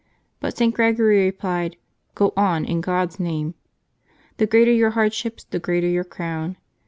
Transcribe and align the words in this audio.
But 0.39 0.57
St. 0.57 0.73
Gregory 0.73 1.25
replied," 1.25 1.77
Go 2.15 2.33
on, 2.35 2.65
in 2.65 2.81
God's 2.81 3.19
name! 3.19 3.53
The 4.37 4.47
greater 4.47 4.71
your 4.73 4.89
hardships, 4.89 5.43
the 5.43 5.59
greater 5.59 5.87
your 5.87 6.03
crown. 6.03 6.57